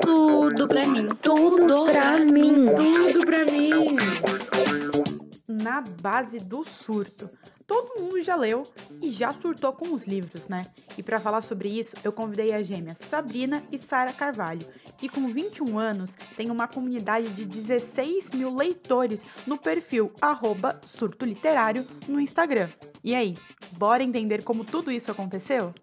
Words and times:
Tudo 0.00 0.68
pra 0.68 0.86
mim, 0.86 1.08
tudo 1.20 1.84
pra 1.86 2.18
mim, 2.18 2.54
tudo 2.74 3.26
pra 3.26 3.44
mim. 3.44 3.96
Na 5.48 5.80
base 5.80 6.38
do 6.38 6.64
surto. 6.64 7.30
Todo 7.66 8.00
mundo 8.00 8.22
já 8.22 8.36
leu 8.36 8.62
e 9.02 9.10
já 9.10 9.32
surtou 9.32 9.72
com 9.72 9.92
os 9.92 10.06
livros, 10.06 10.46
né? 10.46 10.62
E 10.96 11.02
para 11.02 11.18
falar 11.18 11.40
sobre 11.40 11.68
isso, 11.68 11.96
eu 12.04 12.12
convidei 12.12 12.54
as 12.54 12.66
gêmeas 12.66 12.98
Sabrina 12.98 13.62
e 13.72 13.78
Sara 13.78 14.12
Carvalho, 14.12 14.64
que 14.96 15.08
com 15.08 15.26
21 15.26 15.76
anos 15.76 16.14
tem 16.36 16.48
uma 16.48 16.68
comunidade 16.68 17.28
de 17.34 17.44
16 17.44 18.30
mil 18.32 18.54
leitores 18.54 19.24
no 19.46 19.58
perfil 19.58 20.12
arroba 20.20 20.80
surto 20.86 21.26
literário 21.26 21.84
no 22.06 22.20
Instagram. 22.20 22.68
E 23.02 23.14
aí, 23.14 23.34
bora 23.72 24.02
entender 24.02 24.44
como 24.44 24.64
tudo 24.64 24.92
isso 24.92 25.10
aconteceu? 25.10 25.74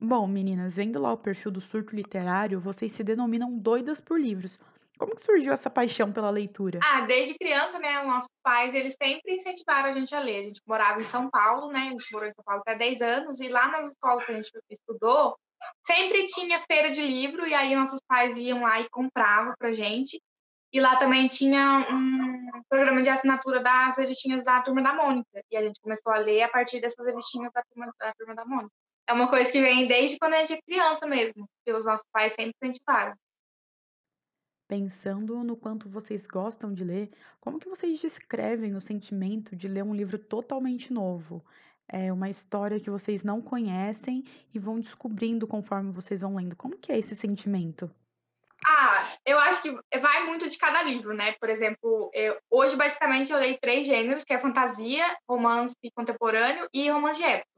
Bom, 0.00 0.26
meninas, 0.26 0.76
vendo 0.76 1.00
lá 1.00 1.12
o 1.12 1.16
perfil 1.16 1.50
do 1.50 1.60
surto 1.60 1.96
literário, 1.96 2.60
vocês 2.60 2.92
se 2.92 3.02
denominam 3.02 3.56
doidas 3.56 3.98
por 3.98 4.20
livros. 4.20 4.58
Como 4.98 5.14
que 5.14 5.22
surgiu 5.22 5.52
essa 5.52 5.70
paixão 5.70 6.12
pela 6.12 6.28
leitura? 6.28 6.80
Ah, 6.82 7.02
desde 7.02 7.34
criança, 7.34 7.78
né, 7.78 8.00
os 8.00 8.06
nossos 8.06 8.30
pais, 8.42 8.74
eles 8.74 8.94
sempre 9.00 9.34
incentivaram 9.34 9.88
a 9.88 9.92
gente 9.92 10.14
a 10.14 10.20
ler. 10.20 10.40
A 10.40 10.42
gente 10.42 10.60
morava 10.66 11.00
em 11.00 11.04
São 11.04 11.30
Paulo, 11.30 11.72
né, 11.72 11.80
a 11.80 11.90
gente 11.90 12.12
morou 12.12 12.28
em 12.28 12.32
São 12.32 12.44
Paulo 12.44 12.62
até 12.66 12.76
10 12.76 13.00
anos, 13.00 13.40
e 13.40 13.48
lá 13.48 13.68
nas 13.68 13.88
escolas 13.88 14.24
que 14.24 14.32
a 14.32 14.34
gente 14.34 14.50
estudou, 14.70 15.36
sempre 15.86 16.26
tinha 16.26 16.60
feira 16.60 16.90
de 16.90 17.00
livro, 17.00 17.46
e 17.46 17.54
aí 17.54 17.74
nossos 17.74 18.00
pais 18.06 18.36
iam 18.36 18.62
lá 18.62 18.80
e 18.80 18.88
compravam 18.90 19.54
pra 19.58 19.72
gente. 19.72 20.20
E 20.72 20.80
lá 20.80 20.96
também 20.96 21.26
tinha 21.26 21.86
um 21.90 22.62
programa 22.68 23.00
de 23.00 23.08
assinatura 23.08 23.60
das 23.60 23.96
revistinhas 23.96 24.44
da 24.44 24.60
Turma 24.60 24.82
da 24.82 24.92
Mônica. 24.92 25.42
E 25.50 25.56
a 25.56 25.62
gente 25.62 25.80
começou 25.80 26.12
a 26.12 26.18
ler 26.18 26.42
a 26.42 26.48
partir 26.48 26.80
dessas 26.80 27.06
revistinhas 27.06 27.50
da 27.52 27.62
Turma 27.62 27.90
da, 27.98 28.12
Turma 28.14 28.34
da 28.34 28.44
Mônica 28.44 28.74
é 29.06 29.12
uma 29.12 29.28
coisa 29.28 29.50
que 29.50 29.60
vem 29.60 29.86
desde 29.86 30.18
quando 30.18 30.34
a 30.34 30.38
gente 30.44 30.54
é 30.54 30.62
criança 30.62 31.06
mesmo, 31.06 31.48
que 31.64 31.72
os 31.72 31.84
nossos 31.84 32.06
pais 32.12 32.32
sempre 32.32 32.54
incentivaram. 32.62 33.14
Pensando 34.68 35.44
no 35.44 35.56
quanto 35.56 35.88
vocês 35.88 36.26
gostam 36.26 36.74
de 36.74 36.82
ler, 36.82 37.10
como 37.40 37.60
que 37.60 37.68
vocês 37.68 38.00
descrevem 38.00 38.74
o 38.74 38.80
sentimento 38.80 39.54
de 39.54 39.68
ler 39.68 39.84
um 39.84 39.94
livro 39.94 40.18
totalmente 40.18 40.92
novo? 40.92 41.44
É 41.88 42.12
uma 42.12 42.28
história 42.28 42.80
que 42.80 42.90
vocês 42.90 43.22
não 43.22 43.40
conhecem 43.40 44.24
e 44.52 44.58
vão 44.58 44.80
descobrindo 44.80 45.46
conforme 45.46 45.92
vocês 45.92 46.20
vão 46.20 46.34
lendo. 46.34 46.56
Como 46.56 46.76
que 46.76 46.90
é 46.90 46.98
esse 46.98 47.14
sentimento? 47.14 47.88
Ah, 48.66 49.04
eu 49.24 49.38
acho 49.38 49.62
que 49.62 49.70
vai 50.00 50.24
muito 50.24 50.48
de 50.50 50.58
cada 50.58 50.82
livro, 50.82 51.14
né? 51.14 51.36
Por 51.38 51.48
exemplo, 51.48 52.10
eu, 52.12 52.36
hoje 52.50 52.74
basicamente 52.74 53.30
eu 53.30 53.38
leio 53.38 53.56
três 53.60 53.86
gêneros, 53.86 54.24
que 54.24 54.32
é 54.32 54.38
fantasia, 54.40 55.16
romance 55.28 55.76
contemporâneo 55.94 56.68
e 56.74 56.90
romance 56.90 57.20
de 57.20 57.26
época. 57.26 57.55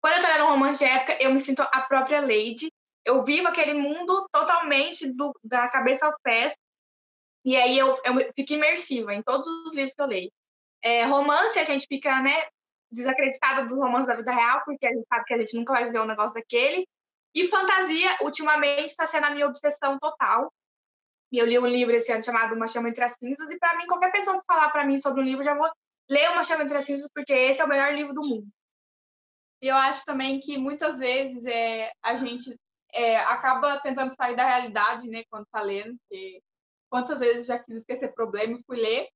Quando 0.00 0.16
eu 0.16 0.22
tô 0.22 0.28
lendo 0.28 0.44
um 0.44 0.50
romance 0.50 0.78
de 0.78 0.84
época, 0.84 1.18
eu 1.20 1.32
me 1.32 1.40
sinto 1.40 1.60
a 1.62 1.80
própria 1.82 2.20
Lady. 2.20 2.72
Eu 3.04 3.24
vivo 3.24 3.48
aquele 3.48 3.74
mundo 3.74 4.28
totalmente 4.32 5.10
do, 5.12 5.32
da 5.42 5.68
cabeça 5.68 6.06
ao 6.06 6.14
pés. 6.22 6.54
E 7.44 7.56
aí 7.56 7.78
eu, 7.78 7.96
eu 8.04 8.32
fico 8.34 8.52
imersiva 8.52 9.14
em 9.14 9.22
todos 9.22 9.46
os 9.46 9.74
livros 9.74 9.94
que 9.94 10.02
eu 10.02 10.06
leio. 10.06 10.30
É, 10.82 11.04
romance, 11.04 11.58
a 11.58 11.64
gente 11.64 11.86
fica, 11.88 12.20
né, 12.22 12.46
desacreditada 12.90 13.66
do 13.66 13.76
romance 13.76 14.06
da 14.06 14.14
vida 14.14 14.32
real, 14.32 14.62
porque 14.64 14.86
a 14.86 14.92
gente 14.92 15.06
sabe 15.08 15.24
que 15.24 15.34
a 15.34 15.38
gente 15.38 15.56
nunca 15.56 15.72
vai 15.72 15.90
ver 15.90 16.00
um 16.00 16.06
negócio 16.06 16.34
daquele. 16.34 16.86
E 17.34 17.48
fantasia, 17.48 18.16
ultimamente, 18.22 18.88
está 18.88 19.06
sendo 19.06 19.26
a 19.26 19.30
minha 19.30 19.46
obsessão 19.46 19.98
total. 19.98 20.52
E 21.30 21.38
eu 21.38 21.46
li 21.46 21.58
um 21.58 21.66
livro 21.66 21.94
esse 21.94 22.10
ano 22.10 22.22
chamado 22.22 22.54
Uma 22.54 22.66
Chama 22.66 22.88
Entre 22.88 23.04
as 23.04 23.12
Cinzas, 23.12 23.50
e 23.50 23.58
para 23.58 23.76
mim, 23.76 23.86
qualquer 23.86 24.10
pessoa 24.10 24.38
que 24.38 24.46
falar 24.46 24.70
para 24.70 24.84
mim 24.84 24.98
sobre 24.98 25.20
um 25.20 25.24
livro, 25.24 25.44
já 25.44 25.54
vou 25.54 25.70
ler 26.08 26.30
Uma 26.30 26.42
Chama 26.42 26.62
Entre 26.62 26.76
as 26.76 26.84
Cinzas, 26.84 27.08
porque 27.14 27.32
esse 27.32 27.60
é 27.60 27.64
o 27.64 27.68
melhor 27.68 27.92
livro 27.92 28.14
do 28.14 28.22
mundo. 28.22 28.48
E 29.60 29.66
eu 29.66 29.76
acho 29.76 30.04
também 30.04 30.38
que 30.40 30.56
muitas 30.56 30.98
vezes 30.98 31.44
é, 31.44 31.90
a 32.02 32.14
gente 32.14 32.56
é, 32.92 33.16
acaba 33.16 33.78
tentando 33.80 34.14
sair 34.14 34.36
da 34.36 34.46
realidade, 34.46 35.08
né, 35.08 35.24
quando 35.30 35.44
está 35.44 35.60
lendo, 35.60 35.96
porque 35.98 36.40
quantas 36.90 37.20
vezes 37.20 37.46
já 37.46 37.58
quis 37.58 37.76
esquecer 37.76 38.14
problema 38.14 38.54
e 38.54 38.62
fui 38.64 38.76
ler, 38.76 39.08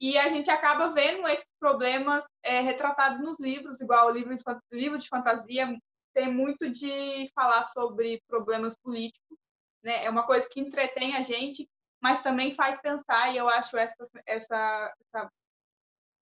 e 0.00 0.16
a 0.16 0.28
gente 0.30 0.50
acaba 0.50 0.90
vendo 0.90 1.28
esses 1.28 1.46
problemas 1.60 2.24
é, 2.42 2.60
retratados 2.60 3.20
nos 3.20 3.38
livros, 3.38 3.80
igual 3.80 4.06
o 4.08 4.10
livro 4.10 4.34
de, 4.34 4.42
livro 4.72 4.98
de 4.98 5.08
fantasia 5.08 5.78
tem 6.14 6.32
muito 6.32 6.70
de 6.70 7.30
falar 7.34 7.64
sobre 7.64 8.20
problemas 8.26 8.74
políticos, 8.78 9.38
né, 9.84 10.04
é 10.04 10.10
uma 10.10 10.26
coisa 10.26 10.48
que 10.50 10.60
entretém 10.60 11.16
a 11.16 11.22
gente, 11.22 11.68
mas 12.02 12.22
também 12.22 12.50
faz 12.50 12.80
pensar, 12.80 13.32
e 13.32 13.36
eu 13.36 13.48
acho 13.48 13.76
essa, 13.76 14.08
essa, 14.26 14.94
essa 15.06 15.30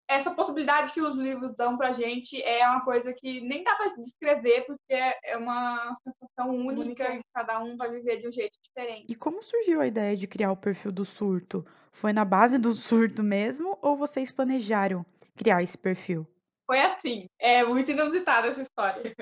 essa 0.08 0.32
possibilidade 0.32 0.94
que 0.94 1.02
os 1.02 1.18
livros 1.18 1.54
dão 1.56 1.78
para 1.78 1.92
gente 1.92 2.42
é 2.42 2.68
uma 2.68 2.84
coisa 2.84 3.14
que 3.14 3.42
nem 3.42 3.64
dá 3.64 3.76
para 3.76 3.96
descrever, 3.96 4.66
porque 4.66 4.94
é 4.94 5.38
uma 5.38 5.94
sensação 5.96 6.56
única, 6.56 6.82
única, 6.82 7.16
e 7.16 7.22
cada 7.34 7.60
um 7.60 7.76
vai 7.76 7.92
viver 7.92 8.18
de 8.18 8.28
um 8.28 8.32
jeito 8.32 8.58
diferente. 8.64 9.06
E 9.10 9.16
como 9.16 9.44
surgiu 9.44 9.82
a 9.82 9.88
ideia 9.88 10.16
de 10.16 10.26
criar 10.26 10.52
o 10.52 10.58
perfil 10.58 10.92
do 10.92 11.04
surto? 11.04 11.66
Foi 11.92 12.14
na 12.14 12.24
base 12.24 12.58
do 12.58 12.72
surto 12.74 13.22
mesmo 13.22 13.78
ou 13.82 13.98
vocês 13.98 14.32
planejaram 14.32 15.06
criar 15.36 15.62
esse 15.62 15.78
perfil? 15.78 16.26
Foi 16.66 16.80
assim, 16.80 17.30
é 17.40 17.64
muito 17.64 17.92
inusitada 17.92 18.48
essa 18.48 18.62
história. 18.62 19.14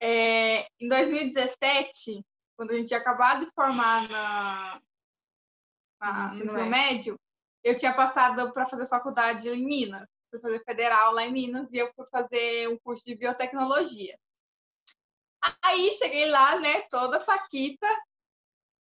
É, 0.00 0.66
em 0.80 0.88
2017, 0.88 2.24
quando 2.56 2.70
a 2.70 2.74
gente 2.74 2.88
tinha 2.88 3.00
acabado 3.00 3.44
de 3.44 3.52
formar 3.52 4.08
na, 4.08 4.80
na 6.00 6.28
no 6.28 6.34
ensino 6.34 6.66
médio, 6.66 7.16
eu 7.62 7.76
tinha 7.76 7.94
passado 7.94 8.52
para 8.52 8.66
fazer 8.66 8.86
faculdade 8.86 9.48
em 9.48 9.64
Minas, 9.64 10.08
fui 10.30 10.40
fazer 10.40 10.62
federal 10.64 11.12
lá 11.12 11.24
em 11.24 11.32
Minas 11.32 11.72
e 11.72 11.78
eu 11.78 11.92
fui 11.94 12.06
fazer 12.10 12.68
um 12.68 12.78
curso 12.78 13.04
de 13.04 13.14
biotecnologia. 13.14 14.18
Aí 15.62 15.92
cheguei 15.94 16.26
lá, 16.30 16.58
né, 16.58 16.82
toda 16.82 17.24
paquita 17.24 17.86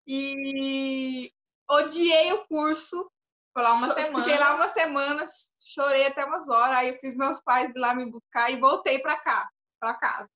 e 0.06 1.30
odiei 1.68 2.32
o 2.32 2.46
curso. 2.46 3.10
Fiquei 3.48 3.62
lá 3.62 3.72
uma 3.72 3.94
semana. 3.94 4.24
Fiquei 4.24 4.38
lá 4.38 4.54
uma 4.54 4.68
semana, 4.68 5.24
chorei 5.58 6.06
até 6.06 6.24
umas 6.24 6.48
horas. 6.48 6.78
Aí 6.78 6.88
eu 6.90 6.98
fiz 6.98 7.14
meus 7.14 7.40
pais 7.40 7.70
ir 7.70 7.78
lá 7.78 7.94
me 7.94 8.06
buscar 8.06 8.50
e 8.50 8.60
voltei 8.60 8.98
para 8.98 9.18
cá, 9.20 9.48
para 9.80 9.94
casa. 9.94 10.28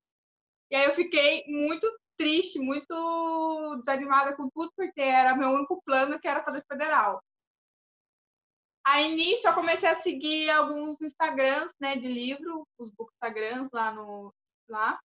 E 0.70 0.76
aí 0.76 0.84
eu 0.84 0.92
fiquei 0.92 1.44
muito 1.46 1.90
triste, 2.16 2.58
muito 2.58 3.76
desanimada 3.78 4.34
com 4.34 4.48
tudo, 4.50 4.72
porque 4.76 5.00
era 5.00 5.36
meu 5.36 5.50
único 5.50 5.82
plano 5.82 6.18
que 6.18 6.28
era 6.28 6.42
fazer 6.42 6.64
federal. 6.70 7.22
Aí 8.86 9.14
nisso 9.14 9.46
eu 9.48 9.54
comecei 9.54 9.88
a 9.88 9.94
seguir 9.94 10.50
alguns 10.50 11.00
Instagrams, 11.00 11.72
né, 11.80 11.96
de 11.96 12.06
livro, 12.06 12.66
os 12.78 12.90
bookstagrams 12.90 13.68
lá 13.72 13.90
no 13.92 14.32
lá. 14.68 14.98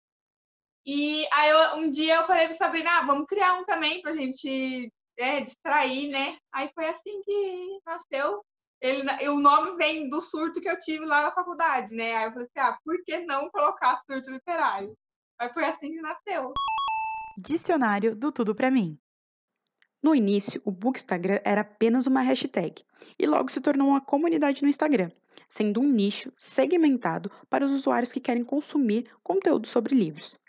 E 0.86 1.28
aí 1.34 1.50
eu, 1.50 1.78
um 1.78 1.92
dia 1.92 2.16
eu 2.16 2.28
falei 2.28 2.48
para 2.48 2.58
Sabrina, 2.58 2.98
ah, 2.98 3.06
vamos 3.06 3.26
criar 3.28 3.54
um 3.54 3.66
também 3.66 4.02
pra 4.02 4.16
gente 4.16 4.92
é, 5.18 5.42
distrair, 5.42 6.10
né? 6.10 6.38
Aí 6.54 6.70
foi 6.74 6.88
assim 6.90 7.22
que 7.22 7.80
nasceu. 7.86 8.44
Ele, 8.82 9.04
o 9.28 9.40
nome 9.40 9.76
vem 9.76 10.10
do 10.10 10.22
surto 10.22 10.62
que 10.62 10.70
eu 10.70 10.80
tive 10.80 11.06
lá 11.06 11.24
na 11.24 11.32
faculdade, 11.32 11.94
né? 11.94 12.16
Aí 12.16 12.26
eu 12.26 12.32
falei 12.32 12.48
assim, 12.48 12.70
ah, 12.70 12.78
por 12.84 13.04
que 13.04 13.20
não 13.20 13.50
colocar 13.50 14.02
surto 14.10 14.32
literário? 14.32 14.94
Aí 15.38 15.52
foi 15.54 15.66
assim 15.66 15.92
que 15.92 16.02
nasceu. 16.02 16.54
Dicionário 17.38 18.16
do 18.16 18.32
Tudo 18.32 18.56
Pra 18.56 18.72
Mim. 18.72 18.98
No 20.02 20.16
início, 20.16 20.62
o 20.64 20.72
Bookstagram 20.72 21.40
era 21.44 21.62
apenas 21.62 22.08
uma 22.08 22.22
hashtag 22.22 22.84
e 23.18 23.28
logo 23.28 23.52
se 23.52 23.60
tornou 23.60 23.90
uma 23.90 24.00
comunidade 24.00 24.62
no 24.62 24.70
Instagram, 24.70 25.12
sendo 25.50 25.82
um 25.82 25.92
nicho 25.92 26.32
segmentado 26.38 27.30
para 27.50 27.66
os 27.66 27.72
usuários 27.72 28.12
que 28.12 28.22
querem 28.22 28.46
consumir 28.46 29.10
conteúdo 29.22 29.68
sobre 29.68 29.96
livros. 29.96 30.40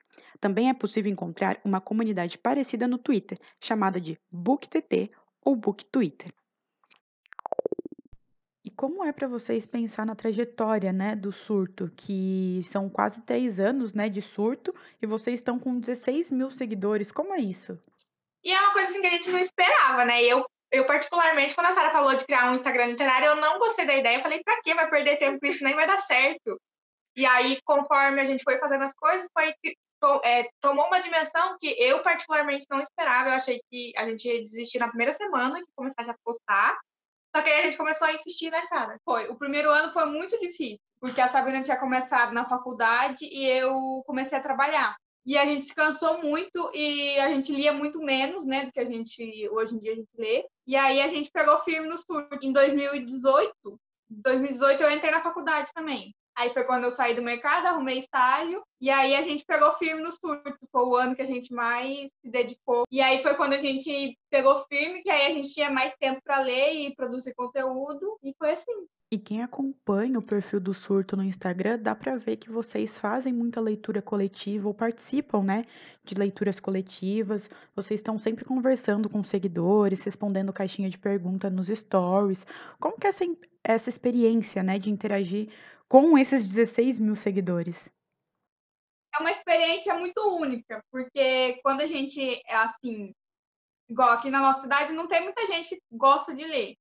Também 0.41 0.69
é 0.69 0.75
possível 0.75 1.11
encontrar 1.11 1.61
uma 1.65 1.81
comunidade 1.81 2.39
parecida 2.39 2.87
no 2.87 2.97
Twitter, 2.97 3.39
chamada 3.61 4.01
de 4.01 4.17
BookTT 4.31 5.11
ou 5.45 5.57
BookTwitter. 5.57 6.33
E 8.65 8.71
como 8.71 9.05
é 9.05 9.13
para 9.13 9.27
vocês 9.27 9.67
pensar 9.67 10.07
na 10.07 10.15
trajetória, 10.15 10.93
né, 10.93 11.17
do 11.17 11.33
surto, 11.33 11.91
que 11.97 12.61
são 12.65 12.89
quase 12.89 13.23
três 13.23 13.59
anos, 13.59 13.93
né, 13.93 14.09
de 14.09 14.23
surto, 14.23 14.73
e 15.03 15.07
vocês 15.07 15.41
estão 15.41 15.59
com 15.59 15.81
16 15.81 16.31
mil 16.31 16.51
seguidores? 16.51 17.11
Como 17.11 17.35
é 17.35 17.41
isso? 17.41 17.79
E 18.43 18.53
é 18.53 18.61
uma 18.61 18.73
coisa 18.73 18.89
assim 18.89 19.01
que 19.01 19.07
a 19.07 19.11
gente 19.11 19.31
não 19.31 19.39
esperava, 19.39 20.05
né? 20.05 20.23
Eu, 20.23 20.45
eu 20.71 20.87
particularmente, 20.87 21.55
quando 21.55 21.67
a 21.67 21.73
Sara 21.73 21.91
falou 21.91 22.15
de 22.15 22.25
criar 22.25 22.51
um 22.51 22.55
Instagram 22.55 22.87
literário, 22.87 23.27
eu 23.27 23.37
não 23.37 23.59
gostei 23.59 23.87
da 23.87 23.95
ideia. 23.95 24.17
Eu 24.17 24.23
falei, 24.23 24.43
pra 24.43 24.61
quê? 24.63 24.75
Vai 24.75 24.89
perder 24.89 25.17
tempo 25.17 25.39
com 25.41 25.47
isso, 25.47 25.65
nem 25.65 25.75
vai 25.75 25.87
dar 25.87 25.99
certo. 25.99 26.61
E 27.17 27.27
aí, 27.27 27.59
conforme 27.65 28.21
a 28.21 28.25
gente 28.25 28.43
foi 28.43 28.59
fazendo 28.59 28.85
as 28.85 28.95
coisas, 28.95 29.29
foi 29.33 29.53
é, 30.25 30.49
tomou 30.61 30.87
uma 30.87 31.01
dimensão 31.01 31.57
que 31.59 31.69
eu 31.79 32.03
particularmente 32.03 32.67
não 32.71 32.81
esperava. 32.81 33.29
Eu 33.29 33.35
achei 33.35 33.61
que 33.71 33.93
a 33.97 34.09
gente 34.09 34.27
ia 34.27 34.43
desistir 34.43 34.79
na 34.79 34.89
primeira 34.89 35.13
semana 35.13 35.59
que 35.61 35.73
começasse 35.77 36.11
a 36.11 36.17
postar. 36.25 36.79
Só 37.35 37.43
que 37.43 37.51
aí 37.51 37.61
a 37.61 37.65
gente 37.65 37.77
começou 37.77 38.09
a 38.09 38.13
insistir, 38.13 38.51
né, 38.51 38.63
Sara? 38.65 38.99
Foi. 39.05 39.29
O 39.29 39.37
primeiro 39.37 39.71
ano 39.71 39.93
foi 39.93 40.05
muito 40.07 40.39
difícil, 40.39 40.81
porque 41.01 41.21
a 41.21 41.29
Sabrina 41.29 41.63
tinha 41.63 41.79
começado 41.79 42.33
na 42.33 42.49
faculdade 42.49 43.25
e 43.25 43.47
eu 43.47 44.03
comecei 44.07 44.37
a 44.37 44.43
trabalhar. 44.43 44.97
E 45.25 45.37
a 45.37 45.45
gente 45.45 45.65
se 45.65 45.75
cansou 45.75 46.23
muito 46.23 46.71
e 46.75 47.19
a 47.19 47.29
gente 47.29 47.53
lia 47.53 47.73
muito 47.73 48.01
menos, 48.01 48.47
né, 48.47 48.65
do 48.65 48.73
que 48.73 48.81
a 48.81 48.85
gente 48.85 49.49
hoje 49.51 49.77
em 49.77 49.79
dia 49.79 49.93
a 49.93 49.97
gente 49.97 50.11
lê. 50.17 50.45
E 50.67 50.77
aí 50.77 51.01
a 51.01 51.09
gente 51.09 51.31
pegou 51.31 51.59
firme 51.59 51.89
no 51.89 51.99
surto. 51.99 52.39
Em 52.43 52.53
2018, 52.53 53.53
2018 54.09 54.83
eu 54.83 54.91
entrei 54.91 55.11
na 55.11 55.23
faculdade 55.23 55.71
também. 55.75 56.15
Aí 56.37 56.49
foi 56.49 56.65
quando 56.65 56.85
eu 56.85 56.93
saí 56.93 57.15
do 57.15 57.23
mercado, 57.23 57.67
arrumei 57.67 57.99
estágio, 57.99 58.63
e 58.81 58.89
aí 58.89 59.15
a 59.15 59.21
gente 59.21 59.45
pegou 59.45 59.71
firme 59.73 60.01
no 60.01 60.11
surto. 60.11 60.57
Foi 60.73 60.85
o 60.85 60.97
ano 60.97 61.15
que 61.15 61.23
a 61.23 61.27
gente 61.27 61.53
mais 61.53 62.11
se 62.23 62.31
dedicou. 62.31 62.85
E 62.91 63.03
aí 63.03 63.23
foi 63.23 63.35
quando 63.35 63.53
a 63.53 63.61
gente 63.61 64.17
pegou 64.31 64.57
firme, 64.67 65.03
que 65.03 65.11
aí 65.11 65.27
a 65.27 65.35
gente 65.35 65.53
tinha 65.53 65.71
mais 65.71 65.93
tempo 66.01 66.21
para 66.25 66.41
ler 66.41 66.73
e 66.73 66.95
produzir 66.95 67.35
conteúdo, 67.35 68.19
e 68.23 68.35
foi 68.39 68.53
assim. 68.53 68.87
E 69.13 69.19
quem 69.19 69.43
acompanha 69.43 70.21
o 70.21 70.23
perfil 70.23 70.61
do 70.61 70.73
Surto 70.73 71.17
no 71.17 71.25
Instagram, 71.25 71.81
dá 71.81 71.97
para 71.97 72.15
ver 72.15 72.37
que 72.37 72.49
vocês 72.49 73.01
fazem 73.01 73.33
muita 73.33 73.61
leitura 73.61 74.01
coletiva 74.01 74.69
ou 74.69 74.75
participam, 74.75 75.43
né, 75.43 75.65
de 76.05 76.15
leituras 76.15 76.61
coletivas. 76.61 77.51
Vocês 77.75 77.99
estão 77.99 78.17
sempre 78.17 78.45
conversando 78.45 79.11
com 79.11 79.25
seguidores, 79.25 80.05
respondendo 80.05 80.53
caixinha 80.53 80.89
de 80.89 80.97
pergunta 80.97 81.51
nos 81.51 81.67
stories. 81.67 82.47
Como 82.79 82.97
que 82.97 83.09
é 83.09 83.11
essa, 83.11 83.25
essa 83.65 83.89
experiência, 83.89 84.63
né, 84.63 84.79
de 84.79 84.91
interagir 84.91 85.53
com 85.89 86.17
esses 86.17 86.47
16 86.47 87.01
mil 87.01 87.17
seguidores? 87.17 87.91
É 89.13 89.21
uma 89.21 89.33
experiência 89.33 89.93
muito 89.95 90.21
única, 90.37 90.85
porque 90.89 91.59
quando 91.65 91.81
a 91.81 91.87
gente, 91.87 92.41
assim, 92.49 93.13
igual 93.89 94.11
aqui 94.11 94.31
na 94.31 94.39
nossa 94.39 94.61
cidade, 94.61 94.93
não 94.93 95.09
tem 95.09 95.21
muita 95.25 95.45
gente 95.49 95.71
que 95.71 95.83
gosta 95.97 96.33
de 96.33 96.45
ler. 96.45 96.77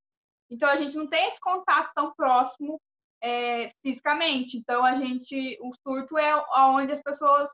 Então, 0.49 0.69
a 0.69 0.75
gente 0.75 0.95
não 0.95 1.07
tem 1.07 1.27
esse 1.27 1.39
contato 1.39 1.91
tão 1.93 2.13
próximo 2.15 2.81
é, 3.21 3.71
fisicamente. 3.81 4.57
Então, 4.57 4.83
a 4.83 4.93
gente, 4.93 5.57
o 5.61 5.71
surto 5.73 6.17
é 6.17 6.35
onde 6.71 6.93
as 6.93 7.01
pessoas 7.01 7.49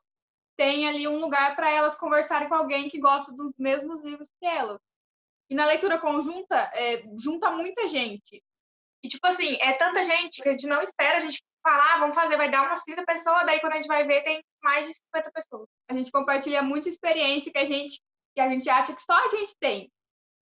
têm 0.57 0.87
ali 0.87 1.07
um 1.07 1.19
lugar 1.19 1.55
para 1.55 1.69
elas 1.69 1.97
conversarem 1.97 2.47
com 2.47 2.55
alguém 2.55 2.89
que 2.89 2.99
gosta 2.99 3.31
dos 3.33 3.51
mesmos 3.57 4.01
livros 4.03 4.29
que 4.39 4.45
elas. 4.45 4.79
E 5.49 5.55
na 5.55 5.65
leitura 5.65 5.99
conjunta, 5.99 6.55
é, 6.73 7.03
junta 7.17 7.51
muita 7.51 7.87
gente. 7.87 8.41
E, 9.03 9.07
tipo 9.07 9.27
assim, 9.27 9.57
é 9.61 9.73
tanta 9.73 10.03
gente 10.03 10.41
que 10.41 10.49
a 10.49 10.51
gente 10.51 10.65
não 10.65 10.81
espera 10.81 11.17
a 11.17 11.19
gente 11.19 11.43
falar, 11.61 11.95
ah, 11.95 11.99
vamos 11.99 12.15
fazer, 12.15 12.37
vai 12.37 12.49
dar 12.49 12.63
umas 12.63 12.83
30 12.83 13.03
pessoas, 13.05 13.45
daí 13.45 13.59
quando 13.59 13.73
a 13.73 13.75
gente 13.77 13.87
vai 13.87 14.05
ver, 14.05 14.23
tem 14.23 14.43
mais 14.63 14.87
de 14.87 14.93
50 14.93 15.31
pessoas. 15.31 15.67
A 15.89 15.93
gente 15.93 16.11
compartilha 16.11 16.63
muita 16.63 16.89
experiência 16.89 17.51
que 17.51 17.57
a 17.57 17.65
gente, 17.65 17.99
que 18.35 18.41
a 18.41 18.49
gente 18.49 18.69
acha 18.69 18.95
que 18.95 19.01
só 19.01 19.13
a 19.13 19.27
gente 19.27 19.55
tem. 19.59 19.91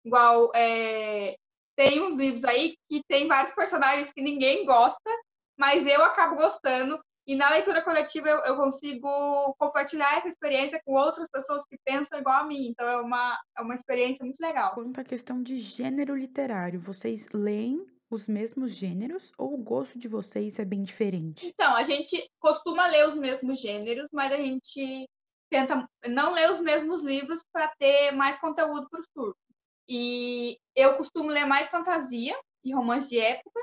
Igual, 0.03 0.51
é, 0.55 1.35
tem 1.81 1.99
uns 2.03 2.15
livros 2.15 2.45
aí 2.45 2.75
que 2.87 3.01
tem 3.07 3.27
vários 3.27 3.53
personagens 3.55 4.11
que 4.13 4.21
ninguém 4.21 4.65
gosta, 4.65 5.09
mas 5.57 5.85
eu 5.87 6.03
acabo 6.03 6.35
gostando. 6.35 7.01
E 7.25 7.35
na 7.35 7.49
leitura 7.49 7.81
coletiva 7.81 8.29
eu, 8.29 8.39
eu, 8.39 8.55
consigo 8.55 9.55
compartilhar 9.57 10.17
essa 10.17 10.27
experiência 10.27 10.81
com 10.85 10.93
outras 10.93 11.29
pessoas 11.29 11.63
que 11.65 11.77
pensam 11.83 12.19
igual 12.19 12.41
a 12.41 12.43
mim. 12.43 12.67
Então 12.67 12.87
é 12.87 12.97
uma, 12.97 13.39
é 13.57 13.61
uma 13.61 13.75
experiência 13.75 14.23
muito 14.23 14.39
legal. 14.39 14.73
Quanto 14.73 14.99
à 14.99 15.03
questão 15.03 15.41
de 15.41 15.57
gênero 15.57 16.15
literário, 16.15 16.79
vocês 16.79 17.27
leem 17.33 17.85
os 18.11 18.27
mesmos 18.27 18.73
gêneros 18.73 19.31
ou 19.37 19.53
o 19.53 19.63
gosto 19.63 19.97
de 19.97 20.07
vocês 20.07 20.59
é 20.59 20.65
bem 20.65 20.83
diferente? 20.83 21.47
Então, 21.47 21.75
a 21.75 21.83
gente 21.83 22.29
costuma 22.39 22.85
ler 22.87 23.07
os 23.07 23.15
mesmos 23.15 23.59
gêneros, 23.59 24.09
mas 24.11 24.31
a 24.31 24.37
gente 24.37 25.07
tenta 25.49 25.87
não 26.07 26.33
ler 26.33 26.51
os 26.51 26.59
mesmos 26.59 27.03
livros 27.03 27.43
para 27.51 27.71
ter 27.79 28.11
mais 28.11 28.37
conteúdo 28.39 28.87
para 28.89 28.99
o 28.99 29.03
surto. 29.03 29.50
E 29.93 30.57
eu 30.73 30.93
costumo 30.93 31.29
ler 31.29 31.43
mais 31.43 31.67
fantasia 31.67 32.33
e 32.63 32.73
romance 32.73 33.09
de 33.09 33.19
época, 33.19 33.59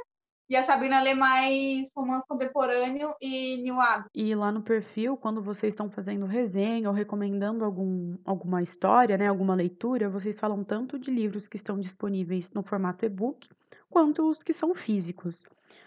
e 0.47 0.57
a 0.57 0.63
Sabrina 0.63 1.01
lê 1.01 1.15
mais 1.15 1.91
romance 1.97 2.27
contemporâneo 2.29 3.15
e 3.19 3.57
new 3.63 3.81
adult. 3.81 4.11
E 4.15 4.35
lá 4.35 4.53
no 4.53 4.61
perfil, 4.61 5.17
quando 5.17 5.41
vocês 5.41 5.73
estão 5.73 5.91
fazendo 5.91 6.27
resenha 6.27 6.91
ou 6.91 6.95
recomendando 6.95 7.65
algum, 7.65 8.19
alguma 8.27 8.61
história, 8.61 9.17
né, 9.17 9.27
alguma 9.27 9.55
leitura, 9.55 10.11
vocês 10.11 10.39
falam 10.39 10.63
tanto 10.63 10.99
de 10.99 11.11
livros 11.11 11.49
que 11.49 11.57
estão 11.57 11.81
disponíveis 11.81 12.53
no 12.53 12.63
formato 12.63 13.07
e-book, 13.07 13.49
quanto 13.89 14.29
os 14.29 14.43
que 14.43 14.53
são 14.53 14.75
físicos. 14.75 15.47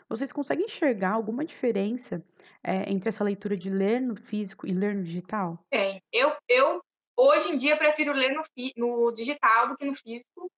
Vocês 0.09 0.31
conseguem 0.31 0.65
enxergar 0.65 1.11
alguma 1.11 1.45
diferença 1.45 2.23
é, 2.63 2.91
entre 2.91 3.09
essa 3.09 3.23
leitura 3.23 3.55
de 3.55 3.69
ler 3.69 4.01
no 4.01 4.15
físico 4.15 4.65
e 4.65 4.73
ler 4.73 4.95
no 4.95 5.03
digital? 5.03 5.63
Tem. 5.69 6.01
Eu, 6.11 6.31
eu 6.49 6.80
hoje 7.21 7.51
em 7.51 7.57
dia 7.57 7.77
prefiro 7.77 8.13
ler 8.13 8.33
no, 8.33 8.41
no 8.77 9.11
digital 9.13 9.67
do 9.67 9.77
que 9.77 9.85
no 9.85 9.93
físico, 9.93 10.51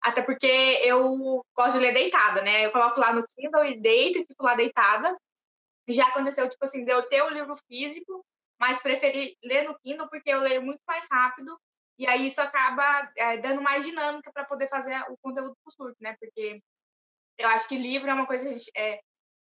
até 0.00 0.20
porque 0.22 0.46
eu 0.82 1.44
gosto 1.54 1.74
de 1.74 1.84
ler 1.84 1.94
deitada, 1.94 2.42
né? 2.42 2.66
Eu 2.66 2.72
coloco 2.72 2.98
lá 2.98 3.12
no 3.12 3.26
Kindle 3.28 3.64
e 3.64 3.80
deito 3.80 4.18
e 4.18 4.26
fico 4.26 4.44
lá 4.44 4.54
deitada. 4.54 5.16
Já 5.88 6.08
aconteceu, 6.08 6.48
tipo 6.48 6.64
assim, 6.64 6.84
de 6.84 6.90
eu 6.90 7.08
ter 7.08 7.22
o 7.22 7.30
livro 7.30 7.54
físico, 7.68 8.24
mas 8.58 8.82
preferi 8.82 9.36
ler 9.42 9.68
no 9.68 9.78
Kindle 9.78 10.08
porque 10.08 10.30
eu 10.30 10.40
leio 10.40 10.62
muito 10.62 10.80
mais 10.86 11.06
rápido 11.10 11.56
e 11.98 12.06
aí 12.06 12.26
isso 12.26 12.40
acaba 12.40 13.12
é, 13.16 13.36
dando 13.36 13.62
mais 13.62 13.84
dinâmica 13.84 14.32
para 14.32 14.44
poder 14.44 14.66
fazer 14.66 15.00
o 15.08 15.16
conteúdo 15.22 15.56
do 15.64 15.72
surto, 15.72 15.96
né? 16.00 16.16
Porque 16.18 16.56
eu 17.38 17.48
acho 17.48 17.68
que 17.68 17.76
livro 17.76 18.10
é 18.10 18.14
uma 18.14 18.26
coisa 18.26 18.44
que 18.44 18.50
a 18.50 18.54
gente, 18.54 18.70
é, 18.76 19.00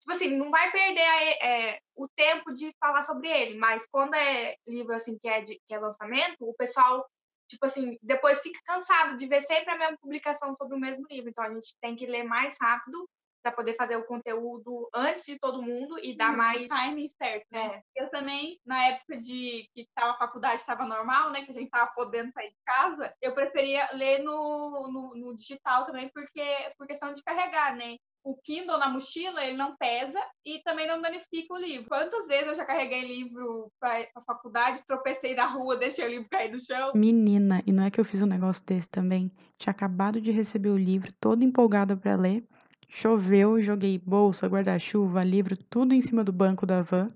tipo 0.09 0.13
assim, 0.13 0.37
não 0.37 0.51
vai 0.51 0.71
perder 0.73 1.01
é, 1.01 1.81
o 1.95 2.09
tempo 2.09 2.53
de 2.55 2.75
falar 2.81 3.03
sobre 3.03 3.29
ele, 3.29 3.59
mas 3.59 3.87
quando 3.91 4.15
é 4.15 4.57
livro 4.67 4.95
assim 4.95 5.19
que 5.19 5.29
é 5.29 5.43
de, 5.43 5.61
que 5.67 5.75
é 5.75 5.79
lançamento, 5.79 6.37
o 6.41 6.55
pessoal 6.55 7.07
tipo 7.47 7.65
assim, 7.65 7.99
depois 8.03 8.41
fica 8.41 8.59
cansado 8.65 9.17
de 9.17 9.27
ver 9.27 9.41
sempre 9.41 9.71
a 9.71 9.79
mesma 9.79 9.97
publicação 9.99 10.55
sobre 10.55 10.77
o 10.77 10.81
mesmo 10.81 11.07
livro. 11.11 11.31
Então 11.31 11.45
a 11.45 11.53
gente 11.53 11.75
tem 11.81 11.97
que 11.97 12.07
ler 12.07 12.23
mais 12.23 12.57
rápido 12.61 13.09
para 13.43 13.53
poder 13.53 13.75
fazer 13.75 13.97
o 13.97 14.05
conteúdo 14.05 14.89
antes 14.95 15.25
de 15.25 15.39
todo 15.39 15.63
mundo 15.63 15.99
e 15.99 16.15
dar 16.15 16.37
mais 16.37 16.67
timing 16.69 17.09
certo, 17.09 17.47
né? 17.51 17.83
É. 17.97 18.05
Eu 18.05 18.11
também, 18.11 18.59
na 18.67 18.89
época 18.89 19.17
de 19.17 19.67
que 19.75 19.87
tava, 19.95 20.13
a 20.13 20.19
faculdade 20.19 20.61
estava 20.61 20.85
normal, 20.85 21.31
né, 21.31 21.43
que 21.45 21.51
a 21.51 21.55
gente 21.55 21.71
tava 21.71 21.91
podendo 21.95 22.33
sair 22.33 22.51
de 22.51 22.57
casa, 22.67 23.11
eu 23.23 23.35
preferia 23.35 23.89
ler 23.93 24.23
no, 24.23 24.91
no, 24.91 25.15
no 25.15 25.37
digital 25.37 25.87
também 25.87 26.11
porque 26.13 26.45
por 26.77 26.87
questão 26.87 27.15
de 27.15 27.23
carregar, 27.23 27.75
né? 27.77 27.97
O 28.25 28.37
Kindle 28.37 28.79
na 28.79 28.89
mochila, 28.89 29.45
ele 29.45 29.57
não 29.57 29.77
pesa 29.77 30.21
e 30.45 30.61
também 30.63 30.87
não 30.87 31.01
danifica 31.01 31.55
o 31.55 31.59
livro. 31.59 31.89
Quantas 31.89 32.27
vezes 32.27 32.49
eu 32.49 32.55
já 32.55 32.65
carreguei 32.65 33.03
livro 33.03 33.73
para 33.81 34.07
a 34.15 34.21
faculdade, 34.21 34.85
tropecei 34.87 35.35
na 35.35 35.47
rua, 35.47 35.77
deixei 35.79 36.05
o 36.05 36.09
livro 36.09 36.29
cair 36.29 36.53
no 36.53 36.61
chão? 36.61 36.93
Menina, 36.95 37.63
e 37.67 37.73
não 37.73 37.85
é 37.85 37.91
que 37.91 38.01
eu 38.01 38.05
fiz 38.05 38.21
um 38.21 38.27
negócio 38.27 38.65
desse 38.65 38.89
também? 38.89 39.33
Tinha 39.57 39.71
acabado 39.71 40.21
de 40.21 40.31
receber 40.31 40.71
o 40.71 40.77
livro, 40.77 41.13
toda 41.21 41.45
empolgada 41.45 41.97
para 41.97 42.17
ler. 42.17 42.45
Choveu, 42.89 43.61
joguei 43.61 43.99
bolsa, 43.99 44.47
guarda-chuva, 44.47 45.23
livro, 45.23 45.57
tudo 45.57 45.95
em 45.95 46.01
cima 46.01 46.25
do 46.25 46.33
banco 46.33 46.65
da 46.65 46.83
van. 46.83 47.13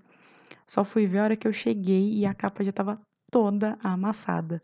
Só 0.67 0.83
fui 0.83 1.05
ver 1.05 1.19
a 1.19 1.23
hora 1.23 1.35
que 1.35 1.47
eu 1.47 1.53
cheguei 1.53 2.13
e 2.13 2.25
a 2.25 2.33
capa 2.33 2.63
já 2.63 2.69
estava 2.69 3.01
toda 3.31 3.77
amassada. 3.83 4.61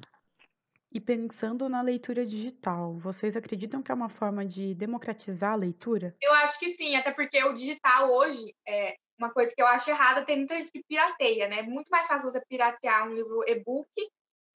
E 0.91 0.99
pensando 0.99 1.69
na 1.69 1.81
leitura 1.81 2.25
digital, 2.25 2.95
vocês 2.95 3.37
acreditam 3.37 3.81
que 3.81 3.91
é 3.91 3.95
uma 3.95 4.09
forma 4.09 4.43
de 4.43 4.73
democratizar 4.73 5.53
a 5.53 5.55
leitura? 5.55 6.15
Eu 6.19 6.33
acho 6.33 6.57
que 6.59 6.69
sim, 6.69 6.95
até 6.95 7.11
porque 7.11 7.43
o 7.43 7.53
digital 7.53 8.11
hoje 8.11 8.55
é 8.67 8.95
uma 9.19 9.31
coisa 9.31 9.53
que 9.53 9.61
eu 9.61 9.67
acho 9.67 9.89
errada, 9.89 10.25
tem 10.25 10.37
muita 10.37 10.55
gente 10.55 10.71
que 10.71 10.83
pirateia, 10.87 11.47
né? 11.47 11.59
É 11.59 11.63
muito 11.63 11.89
mais 11.89 12.07
fácil 12.07 12.31
você 12.31 12.41
piratear 12.47 13.07
um 13.07 13.13
livro 13.13 13.43
e-book 13.47 13.89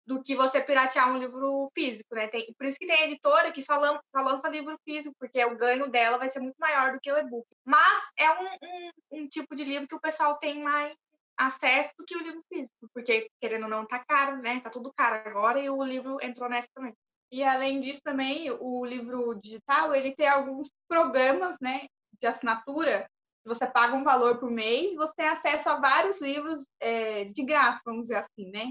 do 0.06 0.22
que 0.22 0.34
você 0.34 0.60
piratear 0.60 1.10
um 1.10 1.18
livro 1.18 1.70
físico, 1.74 2.14
né? 2.14 2.26
Tem, 2.28 2.52
por 2.58 2.66
isso 2.66 2.78
que 2.78 2.86
tem 2.86 3.04
editora 3.04 3.52
que 3.52 3.62
só, 3.62 3.76
lan, 3.76 3.98
só 4.10 4.22
lança 4.22 4.48
livro 4.48 4.76
físico, 4.84 5.14
porque 5.18 5.42
o 5.44 5.56
ganho 5.56 5.88
dela 5.88 6.18
vai 6.18 6.28
ser 6.28 6.40
muito 6.40 6.56
maior 6.58 6.92
do 6.92 7.00
que 7.00 7.12
o 7.12 7.16
e-book. 7.16 7.46
Mas 7.64 8.00
é 8.18 8.30
um, 8.30 8.44
um, 8.44 8.90
um 9.22 9.28
tipo 9.28 9.54
de 9.54 9.64
livro 9.64 9.88
que 9.88 9.94
o 9.94 10.00
pessoal 10.00 10.36
tem 10.38 10.62
mais 10.62 10.94
acesso 11.38 11.92
do 11.98 12.04
que 12.04 12.16
o 12.16 12.22
livro 12.22 12.42
físico, 12.48 12.88
porque 12.92 13.28
querendo 13.40 13.64
ou 13.64 13.68
não 13.68 13.86
tá 13.86 14.04
caro, 14.04 14.38
né? 14.38 14.60
Tá 14.60 14.70
tudo 14.70 14.92
caro 14.94 15.28
agora 15.28 15.60
e 15.60 15.68
o 15.68 15.82
livro 15.82 16.18
entrou 16.22 16.48
nessa 16.48 16.68
também. 16.74 16.94
E 17.30 17.42
além 17.42 17.80
disso 17.80 18.00
também, 18.02 18.50
o 18.60 18.84
livro 18.84 19.34
digital, 19.34 19.94
ele 19.94 20.14
tem 20.14 20.28
alguns 20.28 20.70
programas, 20.88 21.56
né, 21.60 21.86
de 22.20 22.26
assinatura. 22.26 23.08
Você 23.44 23.66
paga 23.66 23.94
um 23.94 24.04
valor 24.04 24.38
por 24.38 24.50
mês, 24.50 24.94
você 24.94 25.12
tem 25.16 25.28
acesso 25.28 25.68
a 25.68 25.80
vários 25.80 26.20
livros 26.20 26.64
é, 26.80 27.24
de 27.24 27.42
graça, 27.44 27.82
vamos 27.84 28.02
dizer 28.02 28.18
assim, 28.18 28.50
né? 28.50 28.70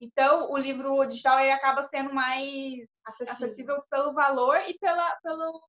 Então, 0.00 0.50
o 0.50 0.56
livro 0.56 1.04
digital 1.04 1.38
ele 1.38 1.52
acaba 1.52 1.82
sendo 1.84 2.12
mais 2.12 2.86
acessível, 3.04 3.46
acessível 3.46 3.76
pelo 3.90 4.12
valor 4.12 4.56
e 4.66 4.76
pela, 4.78 5.16
pelo, 5.22 5.62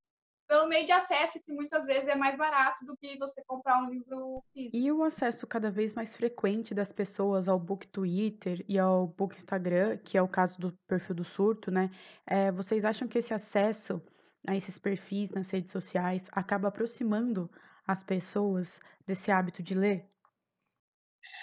pelo 0.52 0.68
meio 0.68 0.86
de 0.86 0.92
acesso, 0.92 1.40
que 1.40 1.54
muitas 1.54 1.88
vezes 1.88 2.10
é 2.10 2.16
mais 2.16 2.38
barato 2.38 2.84
do 2.84 2.98
que 2.98 3.18
você 3.18 3.42
comprar 3.48 3.82
um 3.82 3.90
livro 3.90 4.44
físico. 4.52 4.76
E 4.76 4.92
o 4.92 5.02
acesso 5.02 5.48
cada 5.48 5.72
vez 5.72 5.94
mais 5.94 6.14
frequente 6.14 6.76
das 6.76 6.92
pessoas 6.92 7.48
ao 7.48 7.58
book 7.58 7.88
Twitter 7.88 8.62
e 8.68 8.78
ao 8.78 9.08
book 9.08 9.34
Instagram, 9.34 9.98
que 10.00 10.18
é 10.18 10.22
o 10.22 10.28
caso 10.28 10.60
do 10.60 10.74
perfil 10.90 11.16
do 11.16 11.24
surto, 11.24 11.72
né? 11.72 11.90
É, 12.28 12.52
vocês 12.52 12.84
acham 12.84 13.08
que 13.08 13.18
esse 13.18 13.34
acesso 13.34 14.02
a 14.46 14.54
esses 14.54 14.78
perfis 14.78 15.32
nas 15.32 15.50
redes 15.50 15.72
sociais 15.72 16.28
acaba 16.34 16.68
aproximando 16.68 17.50
as 17.88 18.04
pessoas 18.04 18.82
desse 19.08 19.32
hábito 19.32 19.64
de 19.64 19.74
ler? 19.74 20.06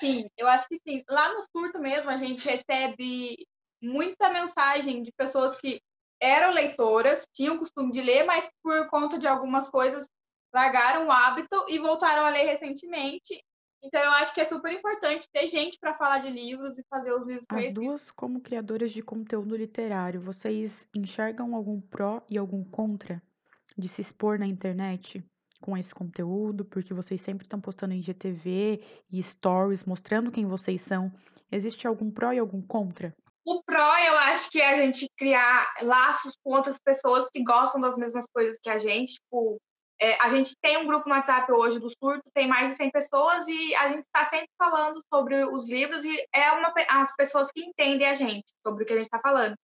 Sim, 0.01 0.29
eu 0.37 0.47
acho 0.47 0.69
que 0.69 0.77
sim. 0.87 1.03
Lá 1.09 1.33
no 1.33 1.43
surto 1.45 1.79
mesmo, 1.79 2.11
a 2.11 2.19
gente 2.19 2.47
recebe 2.47 3.47
muita 3.83 4.29
mensagem 4.29 5.03
de 5.03 5.11
pessoas 5.13 5.59
que 5.59 5.81
eram 6.21 6.53
leitoras, 6.53 7.27
tinham 7.33 7.57
o 7.57 7.59
costume 7.59 7.93
de 7.93 8.01
ler, 8.01 8.25
mas 8.25 8.49
por 8.63 8.89
conta 8.89 9.19
de 9.19 9.27
algumas 9.27 9.69
coisas 9.69 10.09
largaram 10.53 11.07
o 11.07 11.13
hábito 11.13 11.65
e 11.69 11.79
voltaram 11.79 12.25
a 12.25 12.31
ler 12.31 12.45
recentemente. 12.45 13.43
Então 13.83 14.01
eu 14.01 14.11
acho 14.13 14.35
que 14.35 14.41
é 14.41 14.49
super 14.49 14.73
importante 14.73 15.29
ter 15.33 15.47
gente 15.47 15.79
para 15.79 15.95
falar 15.95 16.19
de 16.19 16.31
livros 16.31 16.77
e 16.79 16.85
fazer 16.91 17.13
os 17.13 17.27
livros 17.27 17.47
As 17.51 17.73
duas, 17.73 18.11
como 18.11 18.41
criadoras 18.41 18.91
de 18.91 19.03
conteúdo 19.03 19.57
literário, 19.57 20.21
vocês 20.21 20.89
enxergam 20.95 21.55
algum 21.55 21.81
pró 21.81 22.23
e 22.29 22.37
algum 22.37 22.65
contra 22.65 23.23
de 23.77 23.89
se 23.89 24.01
expor 24.01 24.39
na 24.39 24.47
internet? 24.47 25.25
com 25.61 25.77
esse 25.77 25.95
conteúdo, 25.95 26.65
porque 26.65 26.95
vocês 26.95 27.21
sempre 27.21 27.45
estão 27.45 27.61
postando 27.61 27.95
em 27.95 28.03
GTV 28.03 28.81
e 29.11 29.23
stories, 29.23 29.85
mostrando 29.85 30.31
quem 30.31 30.47
vocês 30.47 30.81
são. 30.81 31.13
Existe 31.51 31.87
algum 31.87 32.11
pró 32.11 32.33
e 32.33 32.39
algum 32.39 32.63
contra? 32.63 33.15
O 33.45 33.63
pró, 33.63 33.97
eu 33.99 34.17
acho 34.17 34.51
que 34.51 34.61
é 34.61 34.75
a 34.75 34.77
gente 34.77 35.09
criar 35.17 35.75
laços 35.83 36.37
com 36.45 36.53
outras 36.53 36.79
pessoas 36.79 37.29
que 37.33 37.43
gostam 37.43 37.81
das 37.81 37.97
mesmas 37.97 38.27
coisas 38.33 38.59
que 38.63 38.69
a 38.69 38.77
gente. 38.77 39.15
Tipo, 39.15 39.59
é, 40.01 40.15
a 40.23 40.29
gente 40.29 40.55
tem 40.61 40.77
um 40.77 40.87
grupo 40.87 41.09
no 41.09 41.15
WhatsApp 41.15 41.51
hoje 41.51 41.81
do 41.81 41.91
Surto, 41.91 42.23
tem 42.33 42.47
mais 42.47 42.71
de 42.71 42.77
100 42.77 42.91
pessoas 42.91 43.49
e 43.49 43.75
a 43.75 43.89
gente 43.89 44.05
está 44.05 44.25
sempre 44.25 44.51
falando 44.57 45.01
sobre 45.13 45.45
os 45.45 45.69
livros 45.69 46.05
e 46.05 46.25
é 46.33 46.53
uma, 46.53 46.73
as 46.89 47.15
pessoas 47.17 47.51
que 47.51 47.61
entendem 47.61 48.07
a 48.07 48.15
gente 48.15 48.53
sobre 48.65 48.85
o 48.85 48.87
que 48.87 48.93
a 48.93 48.97
gente 48.97 49.07
está 49.07 49.19
falando. 49.19 49.57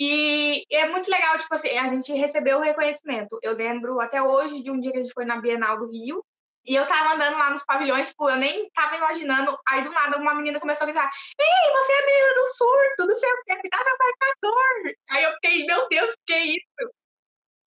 E 0.00 0.64
é 0.70 0.88
muito 0.88 1.10
legal, 1.10 1.36
tipo 1.38 1.52
assim, 1.54 1.76
a 1.76 1.88
gente 1.88 2.12
recebeu 2.12 2.58
o 2.58 2.62
reconhecimento. 2.62 3.38
Eu 3.42 3.54
lembro 3.54 4.00
até 4.00 4.22
hoje 4.22 4.62
de 4.62 4.70
um 4.70 4.78
dia 4.78 4.92
que 4.92 4.98
a 4.98 5.02
gente 5.02 5.12
foi 5.12 5.24
na 5.24 5.40
Bienal 5.40 5.78
do 5.78 5.90
Rio, 5.90 6.24
e 6.68 6.74
eu 6.74 6.86
tava 6.86 7.14
andando 7.14 7.38
lá 7.38 7.50
nos 7.50 7.64
pavilhões, 7.64 8.10
tipo, 8.10 8.28
eu 8.28 8.36
nem 8.36 8.68
tava 8.74 8.96
imaginando. 8.96 9.58
Aí 9.66 9.82
do 9.82 9.90
nada 9.90 10.18
uma 10.18 10.34
menina 10.34 10.60
começou 10.60 10.84
a 10.84 10.90
gritar: 10.90 11.10
Ei, 11.38 11.72
você 11.72 11.92
é 11.94 12.02
a 12.02 12.06
menina 12.06 12.34
do 12.34 12.46
surto, 12.46 13.06
não 13.06 13.14
sei 13.14 13.32
o 13.32 13.42
que, 13.44 13.54
me 13.54 13.70
dá 13.70 13.78
no 13.78 13.96
marcador. 13.98 14.94
Aí 15.10 15.24
eu 15.24 15.32
fiquei, 15.32 15.64
meu 15.64 15.88
Deus, 15.88 16.14
que 16.26 16.32
é 16.34 16.44
isso? 16.44 16.92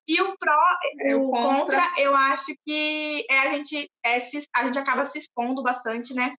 E 0.07 0.21
o 0.21 0.37
pró, 0.37 0.77
é, 0.99 1.15
o, 1.15 1.29
contra. 1.31 1.81
contra, 1.81 2.01
eu 2.01 2.15
acho 2.15 2.53
que 2.63 3.25
é 3.27 3.39
a 3.39 3.51
gente 3.53 3.89
é, 4.03 4.19
se, 4.19 4.45
a 4.53 4.65
gente 4.65 4.77
acaba 4.77 5.03
se 5.05 5.17
expondo 5.17 5.63
bastante, 5.63 6.13
né? 6.13 6.35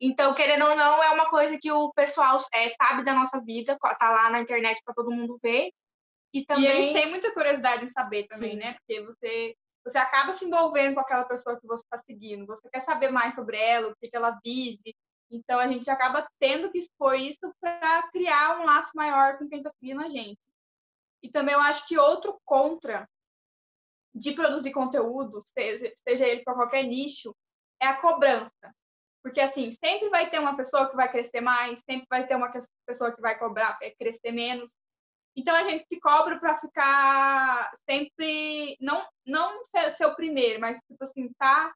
Então, 0.00 0.34
querendo 0.34 0.66
ou 0.66 0.76
não, 0.76 1.02
é 1.02 1.10
uma 1.10 1.28
coisa 1.28 1.58
que 1.60 1.72
o 1.72 1.92
pessoal 1.94 2.36
é, 2.52 2.68
sabe 2.68 3.04
da 3.04 3.14
nossa 3.14 3.40
vida, 3.40 3.76
tá 3.98 4.10
lá 4.10 4.30
na 4.30 4.40
internet 4.40 4.80
para 4.84 4.94
todo 4.94 5.10
mundo 5.10 5.38
ver. 5.42 5.70
E, 6.32 6.44
também... 6.44 6.64
e 6.64 6.66
eles 6.66 6.92
têm 6.92 7.10
muita 7.10 7.32
curiosidade 7.32 7.84
em 7.84 7.88
saber 7.88 8.26
também, 8.26 8.52
Sim. 8.52 8.56
né? 8.56 8.74
Porque 8.74 9.02
você, 9.02 9.54
você 9.84 9.98
acaba 9.98 10.32
se 10.32 10.44
envolvendo 10.44 10.94
com 10.94 11.00
aquela 11.00 11.24
pessoa 11.24 11.58
que 11.60 11.66
você 11.66 11.84
está 11.84 11.98
seguindo, 11.98 12.46
você 12.46 12.68
quer 12.70 12.80
saber 12.80 13.10
mais 13.10 13.34
sobre 13.34 13.58
ela, 13.58 13.90
o 13.90 13.96
que, 13.96 14.08
que 14.08 14.16
ela 14.16 14.38
vive. 14.42 14.96
Então, 15.30 15.58
a 15.58 15.66
gente 15.66 15.90
acaba 15.90 16.26
tendo 16.38 16.70
que 16.70 16.78
expor 16.78 17.14
isso 17.14 17.52
para 17.60 18.08
criar 18.10 18.60
um 18.60 18.64
laço 18.64 18.90
maior 18.94 19.36
com 19.36 19.48
quem 19.48 19.58
está 19.58 19.70
seguindo 19.70 20.00
a 20.00 20.08
gente. 20.08 20.38
E 21.22 21.30
também 21.30 21.54
eu 21.54 21.60
acho 21.60 21.86
que 21.86 21.98
outro 21.98 22.38
contra 22.44 23.08
de 24.14 24.32
produzir 24.32 24.70
conteúdo, 24.70 25.42
seja, 25.42 25.92
seja 25.96 26.26
ele 26.26 26.42
para 26.44 26.54
qualquer 26.54 26.84
nicho, 26.84 27.34
é 27.80 27.86
a 27.86 28.00
cobrança. 28.00 28.72
Porque, 29.22 29.40
assim, 29.40 29.72
sempre 29.72 30.08
vai 30.10 30.30
ter 30.30 30.38
uma 30.38 30.56
pessoa 30.56 30.88
que 30.88 30.94
vai 30.94 31.10
crescer 31.10 31.40
mais, 31.40 31.80
sempre 31.80 32.06
vai 32.08 32.26
ter 32.26 32.36
uma 32.36 32.52
pessoa 32.86 33.10
que 33.12 33.20
vai 33.20 33.38
cobrar, 33.38 33.78
é, 33.82 33.90
crescer 33.90 34.32
menos. 34.32 34.76
Então, 35.36 35.54
a 35.54 35.64
gente 35.64 35.84
se 35.86 35.98
cobra 35.98 36.38
para 36.38 36.56
ficar 36.56 37.72
sempre, 37.88 38.76
não, 38.80 39.04
não 39.26 39.64
ser, 39.64 39.90
ser, 39.92 40.06
o 40.06 40.14
primeiro, 40.14 40.60
mas, 40.60 40.78
tipo 40.86 41.02
assim, 41.02 41.28
tá, 41.38 41.72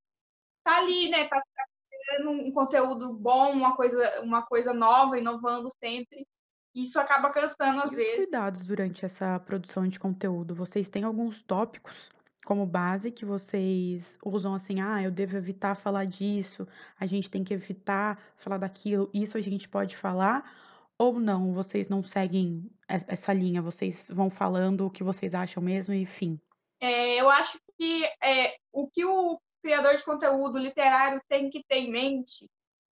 tá 0.63 0.77
ali, 0.77 1.09
né? 1.09 1.27
Tá, 1.29 1.41
tá 1.41 1.65
criando 1.91 2.31
um 2.31 2.53
conteúdo 2.53 3.13
bom, 3.13 3.53
uma 3.53 3.75
coisa, 3.75 4.21
uma 4.23 4.43
coisa 4.43 4.73
nova, 4.73 5.19
inovando 5.19 5.69
sempre. 5.83 6.27
Isso 6.75 7.01
acaba 7.01 7.31
cansando 7.31 7.83
às 7.83 7.93
e 7.93 7.97
vezes. 7.97 8.13
Os 8.13 8.17
cuidados 8.19 8.67
durante 8.67 9.05
essa 9.05 9.41
produção 9.41 9.89
de 9.89 9.99
conteúdo, 9.99 10.55
vocês 10.55 10.89
têm 10.89 11.03
alguns 11.03 11.43
tópicos 11.43 12.11
como 12.49 12.65
base 12.65 13.11
que 13.11 13.27
vocês 13.27 14.19
usam 14.25 14.55
assim, 14.55 14.81
ah, 14.81 15.03
eu 15.03 15.11
devo 15.11 15.37
evitar 15.37 15.75
falar 15.75 16.07
disso, 16.07 16.67
a 16.99 17.05
gente 17.05 17.31
tem 17.31 17.45
que 17.45 17.53
evitar 17.53 18.19
falar 18.39 18.57
daquilo, 18.57 19.11
isso 19.13 19.37
a 19.37 19.41
gente 19.43 19.69
pode 19.69 19.95
falar, 19.95 20.51
ou 20.99 21.21
não, 21.21 21.55
vocês 21.55 21.89
não 21.89 22.03
seguem 22.03 22.69
essa 22.89 23.33
linha, 23.33 23.63
vocês 23.63 24.11
vão 24.13 24.29
falando 24.29 24.85
o 24.85 24.91
que 24.91 25.05
vocês 25.05 25.35
acham 25.35 25.63
mesmo 25.63 25.95
e 25.95 26.05
fim? 26.05 26.41
É, 26.81 27.21
eu 27.21 27.29
acho 27.31 27.59
que 27.77 28.05
é, 28.23 28.57
o 28.73 28.89
que 28.89 29.05
o 29.05 29.41
criador 29.63 29.95
de 29.95 30.05
conteúdo 30.05 30.59
literário 30.59 31.21
tem 31.29 31.51
que 31.51 31.63
ter 31.69 31.79
em 31.79 31.91
mente 31.91 32.49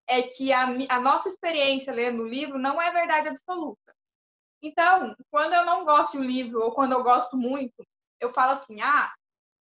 é 0.08 0.22
que 0.22 0.52
a, 0.52 0.66
a 0.88 1.00
nossa 1.00 1.28
experiência 1.28 1.92
lendo 1.92 2.22
o 2.22 2.28
livro 2.28 2.58
não 2.58 2.80
é 2.80 2.92
verdade 2.92 3.28
absoluta. 3.28 3.92
Então, 4.62 5.14
quando 5.30 5.54
eu 5.54 5.64
não 5.64 5.84
gosto 5.84 6.12
de 6.12 6.18
um 6.18 6.24
livro 6.24 6.62
ou 6.62 6.72
quando 6.72 6.92
eu 6.92 7.02
gosto 7.02 7.36
muito, 7.36 7.84
eu 8.20 8.30
falo 8.30 8.52
assim, 8.52 8.80
ah, 8.80 9.12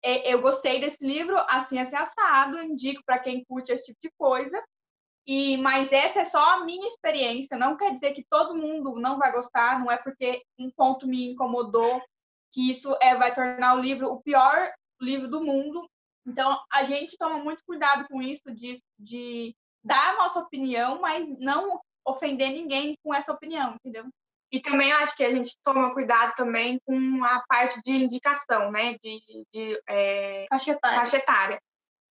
é, 0.03 0.31
eu 0.31 0.41
gostei 0.41 0.79
desse 0.79 1.03
livro, 1.03 1.35
assim, 1.49 1.79
assim, 1.79 1.95
assado, 1.95 2.61
indico 2.61 3.01
para 3.05 3.19
quem 3.19 3.43
curte 3.45 3.71
esse 3.71 3.85
tipo 3.85 3.99
de 4.01 4.11
coisa. 4.17 4.63
E, 5.27 5.57
mas 5.57 5.91
essa 5.91 6.21
é 6.21 6.25
só 6.25 6.53
a 6.53 6.65
minha 6.65 6.87
experiência, 6.87 7.57
não 7.57 7.75
quer 7.75 7.91
dizer 7.91 8.13
que 8.13 8.23
todo 8.29 8.55
mundo 8.55 8.99
não 8.99 9.17
vai 9.17 9.31
gostar, 9.31 9.79
não 9.79 9.89
é 9.91 9.97
porque 9.97 10.43
um 10.59 10.69
ponto 10.69 11.07
me 11.07 11.31
incomodou 11.31 11.99
que 12.51 12.71
isso 12.71 12.95
é, 13.01 13.15
vai 13.15 13.33
tornar 13.33 13.75
o 13.75 13.79
livro 13.79 14.11
o 14.11 14.21
pior 14.21 14.71
livro 15.01 15.27
do 15.27 15.43
mundo. 15.43 15.89
Então, 16.25 16.59
a 16.71 16.83
gente 16.83 17.17
toma 17.17 17.39
muito 17.39 17.63
cuidado 17.65 18.07
com 18.07 18.21
isso, 18.21 18.53
de, 18.53 18.81
de 18.99 19.55
dar 19.83 20.13
a 20.13 20.17
nossa 20.17 20.39
opinião, 20.39 21.01
mas 21.01 21.27
não 21.39 21.79
ofender 22.05 22.51
ninguém 22.51 22.97
com 23.03 23.13
essa 23.13 23.33
opinião, 23.33 23.75
entendeu? 23.75 24.05
E 24.51 24.59
também 24.59 24.93
acho 24.93 25.15
que 25.15 25.23
a 25.23 25.31
gente 25.31 25.57
toma 25.63 25.93
cuidado 25.93 26.33
também 26.35 26.79
com 26.85 27.23
a 27.23 27.43
parte 27.47 27.81
de 27.83 27.91
indicação, 27.91 28.71
né? 28.71 28.93
De, 29.01 29.19
de 29.51 29.81
é, 29.89 30.45
faixa, 30.49 31.17
etária. 31.17 31.59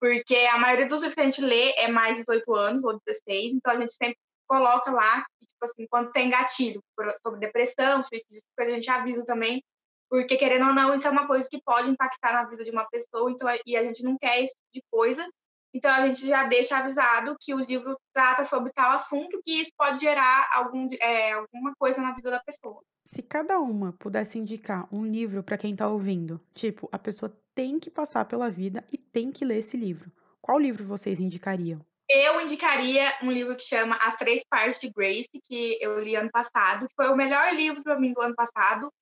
Porque 0.01 0.37
a 0.37 0.59
maioria 0.59 0.87
dos 0.87 1.01
livros 1.01 1.15
que 1.15 1.21
a 1.21 1.25
gente 1.25 1.41
lê 1.41 1.73
é 1.77 1.89
mais 1.89 2.17
de 2.17 2.25
18 2.25 2.55
anos 2.55 2.85
ou 2.85 3.01
16, 3.07 3.55
então 3.55 3.73
a 3.73 3.77
gente 3.77 3.93
sempre 3.93 4.19
coloca 4.47 4.91
lá, 4.91 5.25
tipo 5.41 5.65
assim, 5.65 5.87
quando 5.89 6.13
tem 6.13 6.29
gatilho 6.29 6.83
sobre 7.23 7.41
depressão, 7.41 8.03
suicídio, 8.03 8.43
a 8.59 8.69
gente 8.69 8.91
avisa 8.91 9.25
também, 9.25 9.63
porque 10.11 10.37
querendo 10.37 10.67
ou 10.67 10.75
não, 10.75 10.95
isso 10.95 11.07
é 11.07 11.11
uma 11.11 11.27
coisa 11.27 11.49
que 11.49 11.61
pode 11.63 11.89
impactar 11.89 12.33
na 12.33 12.45
vida 12.45 12.63
de 12.63 12.71
uma 12.71 12.85
pessoa, 12.89 13.31
então, 13.31 13.49
e 13.67 13.77
a 13.77 13.83
gente 13.83 14.03
não 14.03 14.17
quer 14.19 14.43
esse 14.43 14.53
tipo 14.55 14.71
de 14.75 14.83
coisa. 14.91 15.27
Então, 15.75 15.91
a 15.91 16.07
gente 16.07 16.25
já 16.25 16.45
deixa 16.45 16.79
avisado 16.79 17.37
que 17.41 17.53
o 17.53 17.59
livro 17.59 17.99
trata 18.13 18.45
sobre 18.45 18.73
tal 18.73 18.93
assunto, 18.93 19.43
que 19.45 19.61
isso 19.61 19.73
pode 19.77 19.99
gerar 19.99 20.49
algum, 20.53 20.89
é, 21.01 21.33
alguma 21.33 21.75
coisa 21.77 22.01
na 22.01 22.13
vida 22.15 22.31
da 22.31 22.39
pessoa. 22.39 22.81
Se 23.05 23.21
cada 23.21 23.59
uma 23.59 23.93
pudesse 23.93 24.39
indicar 24.39 24.87
um 24.95 25.05
livro 25.05 25.43
para 25.43 25.59
quem 25.59 25.73
está 25.73 25.89
ouvindo, 25.89 26.41
tipo, 26.55 26.89
a 26.93 26.99
pessoa 26.99 27.37
tem 27.57 27.81
que 27.81 27.91
passar 27.91 28.25
pela 28.25 28.49
vida 28.49 28.85
e 28.93 28.97
tem 28.97 29.33
que 29.33 29.45
ler 29.45 29.59
esse 29.59 29.77
livro, 29.77 30.13
qual 30.41 30.61
livro 30.61 30.85
vocês 30.85 31.19
indicariam? 31.19 31.81
Eu 32.09 32.41
indicaria 32.41 33.13
um 33.23 33.33
livro 33.33 33.57
que 33.57 33.63
chama 33.63 33.97
As 33.97 34.15
Três 34.15 34.45
Partes 34.49 34.81
de 34.81 34.91
Grace, 34.91 35.41
que 35.43 35.79
eu 35.81 35.99
li 35.99 36.15
ano 36.15 36.31
passado, 36.31 36.87
que 36.87 36.95
foi 36.95 37.09
o 37.09 37.17
melhor 37.17 37.53
livro 37.53 37.83
para 37.83 37.99
mim 37.99 38.13
do 38.13 38.21
ano 38.21 38.35
passado. 38.35 38.93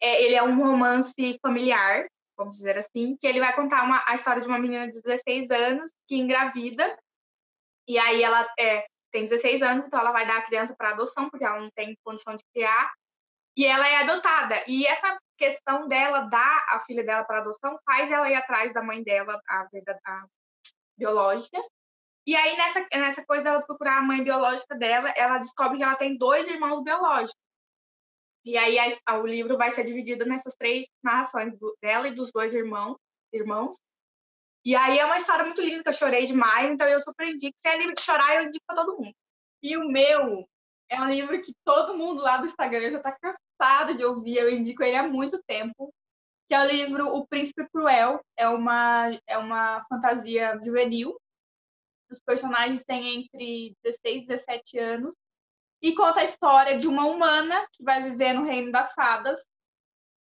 É, 0.00 0.22
ele 0.22 0.34
é 0.34 0.42
um 0.42 0.56
romance 0.56 1.14
familiar, 1.40 2.06
vamos 2.36 2.56
dizer 2.56 2.78
assim, 2.78 3.16
que 3.16 3.26
ele 3.26 3.40
vai 3.40 3.54
contar 3.54 3.82
uma, 3.84 4.02
a 4.06 4.14
história 4.14 4.40
de 4.40 4.48
uma 4.48 4.58
menina 4.58 4.88
de 4.88 5.00
16 5.00 5.50
anos 5.50 5.92
que 6.06 6.16
engravida, 6.16 6.98
e 7.86 7.98
aí 7.98 8.22
ela 8.22 8.46
é, 8.58 8.86
tem 9.10 9.24
16 9.24 9.62
anos, 9.62 9.84
então 9.84 10.00
ela 10.00 10.12
vai 10.12 10.26
dar 10.26 10.38
a 10.38 10.42
criança 10.42 10.74
para 10.76 10.90
adoção, 10.90 11.28
porque 11.28 11.44
ela 11.44 11.60
não 11.60 11.70
tem 11.70 11.96
condição 12.04 12.36
de 12.36 12.44
criar, 12.52 12.90
e 13.56 13.66
ela 13.66 13.86
é 13.86 13.96
adotada. 13.96 14.64
E 14.66 14.86
essa 14.86 15.18
questão 15.36 15.86
dela 15.88 16.20
dar 16.20 16.66
a 16.68 16.80
filha 16.80 17.04
dela 17.04 17.24
para 17.24 17.38
adoção 17.38 17.78
faz 17.84 18.10
ela 18.10 18.30
ir 18.30 18.34
atrás 18.34 18.72
da 18.72 18.82
mãe 18.82 19.02
dela, 19.02 19.40
a, 19.48 19.66
a 20.06 20.24
biológica. 20.96 21.58
E 22.26 22.36
aí, 22.36 22.56
nessa, 22.56 22.86
nessa 22.94 23.24
coisa 23.26 23.42
dela 23.42 23.62
procurar 23.62 23.98
a 23.98 24.02
mãe 24.02 24.22
biológica 24.22 24.76
dela, 24.76 25.12
ela 25.16 25.38
descobre 25.38 25.76
que 25.76 25.84
ela 25.84 25.96
tem 25.96 26.16
dois 26.16 26.46
irmãos 26.46 26.82
biológicos. 26.82 27.36
E 28.44 28.56
aí 28.56 28.76
a, 29.06 29.18
o 29.18 29.26
livro 29.26 29.56
vai 29.56 29.70
ser 29.70 29.84
dividido 29.84 30.24
nessas 30.26 30.54
três 30.54 30.86
narrações 31.02 31.56
do, 31.56 31.76
dela 31.80 32.08
e 32.08 32.14
dos 32.14 32.32
dois 32.32 32.52
irmãos, 32.54 32.96
irmãos. 33.32 33.76
E 34.64 34.74
aí 34.76 34.98
é 34.98 35.04
uma 35.04 35.16
história 35.16 35.44
muito 35.44 35.60
linda 35.60 35.82
que 35.82 35.88
eu 35.88 35.92
chorei 35.92 36.24
demais, 36.24 36.70
então 36.70 36.86
eu 36.86 37.00
super 37.00 37.28
indico. 37.28 37.54
Se 37.58 37.68
é 37.68 37.78
livro 37.78 37.94
de 37.94 38.02
chorar, 38.02 38.36
eu 38.36 38.42
indico 38.42 38.64
para 38.66 38.76
todo 38.76 38.96
mundo. 38.96 39.14
E 39.62 39.76
o 39.76 39.88
meu 39.88 40.48
é 40.88 41.00
um 41.00 41.10
livro 41.10 41.40
que 41.40 41.52
todo 41.64 41.96
mundo 41.96 42.22
lá 42.22 42.36
do 42.36 42.46
Instagram 42.46 42.90
já 42.92 42.98
está 42.98 43.16
cansado 43.18 43.96
de 43.96 44.04
ouvir, 44.04 44.36
eu 44.36 44.50
indico 44.50 44.82
ele 44.82 44.96
há 44.96 45.06
muito 45.06 45.40
tempo, 45.46 45.92
que 46.48 46.54
é 46.54 46.60
o 46.60 46.66
livro 46.66 47.06
O 47.08 47.26
Príncipe 47.26 47.66
Cruel. 47.72 48.20
É 48.36 48.48
uma, 48.48 49.08
é 49.26 49.38
uma 49.38 49.84
fantasia 49.88 50.58
juvenil. 50.62 51.16
Os 52.10 52.20
personagens 52.20 52.84
têm 52.84 53.22
entre 53.22 53.74
16 53.82 54.24
e 54.24 54.26
17 54.26 54.78
anos 54.78 55.14
e 55.82 55.94
conta 55.94 56.20
a 56.20 56.24
história 56.24 56.78
de 56.78 56.86
uma 56.86 57.06
humana 57.06 57.66
que 57.72 57.82
vai 57.82 58.02
viver 58.02 58.32
no 58.32 58.44
reino 58.44 58.70
das 58.70 58.94
fadas 58.94 59.44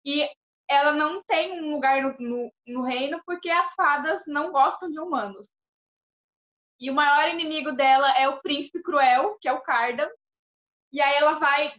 e 0.04 0.28
ela 0.68 0.92
não 0.92 1.22
tem 1.24 1.62
um 1.62 1.70
lugar 1.70 2.02
no, 2.02 2.14
no, 2.18 2.52
no 2.66 2.82
reino 2.82 3.20
porque 3.24 3.48
as 3.48 3.72
fadas 3.72 4.22
não 4.26 4.52
gostam 4.52 4.90
de 4.90 5.00
humanos. 5.00 5.48
E 6.78 6.90
o 6.90 6.94
maior 6.94 7.30
inimigo 7.30 7.72
dela 7.72 8.10
é 8.18 8.28
o 8.28 8.40
príncipe 8.40 8.82
cruel, 8.82 9.36
que 9.40 9.48
é 9.48 9.52
o 9.52 9.62
Cardan. 9.62 10.08
E 10.92 11.00
aí 11.00 11.16
ela 11.16 11.32
vai 11.32 11.72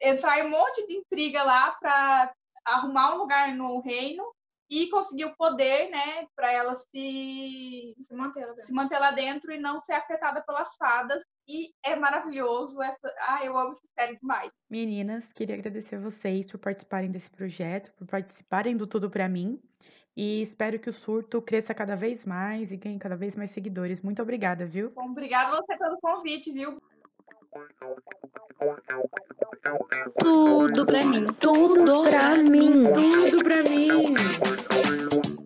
entrar 0.00 0.38
em 0.38 0.46
um 0.46 0.50
monte 0.50 0.86
de 0.86 0.94
intriga 0.94 1.42
lá 1.42 1.72
para 1.72 2.32
arrumar 2.64 3.14
um 3.14 3.18
lugar 3.18 3.54
no 3.54 3.80
reino 3.80 4.24
e 4.70 4.88
conseguir 4.88 5.24
o 5.26 5.36
poder, 5.36 5.90
né, 5.90 6.26
para 6.34 6.52
ela 6.52 6.74
se 6.74 7.94
se 7.98 8.14
manter, 8.14 8.46
lá 8.46 8.54
se 8.56 8.72
manter 8.72 8.98
lá 8.98 9.10
dentro 9.10 9.52
e 9.52 9.58
não 9.58 9.80
ser 9.80 9.94
afetada 9.94 10.42
pelas 10.42 10.76
fadas. 10.76 11.22
E 11.48 11.74
é 11.84 11.96
maravilhoso 11.96 12.80
essa. 12.82 13.12
Ah, 13.20 13.44
eu 13.44 13.58
amo 13.58 13.72
essa 13.72 13.88
série 13.98 14.16
demais. 14.18 14.50
Meninas, 14.70 15.32
queria 15.32 15.56
agradecer 15.56 15.96
a 15.96 16.00
vocês 16.00 16.50
por 16.50 16.58
participarem 16.58 17.10
desse 17.10 17.30
projeto, 17.30 17.92
por 17.94 18.06
participarem 18.06 18.76
do 18.76 18.86
Tudo 18.86 19.10
para 19.10 19.28
mim. 19.28 19.60
e 20.16 20.42
espero 20.42 20.78
que 20.80 20.88
o 20.90 20.92
surto 20.92 21.42
cresça 21.42 21.74
cada 21.74 21.96
vez 21.96 22.24
mais 22.26 22.72
e 22.72 22.76
ganhe 22.76 22.98
cada 22.98 23.16
vez 23.16 23.34
mais 23.36 23.50
seguidores. 23.50 24.00
Muito 24.02 24.22
obrigada, 24.22 24.66
viu? 24.66 24.94
Bom, 24.94 25.10
obrigada 25.10 25.56
você 25.56 25.76
pelo 25.78 26.00
convite, 26.00 26.52
viu? 26.52 26.80
Tudo 30.18 30.86
pra 30.86 31.04
mim, 31.04 31.26
tudo 31.40 32.02
pra 32.04 32.36
mim, 32.36 32.72
tudo 32.94 33.44
pra 33.44 33.62
mim. 33.64 34.14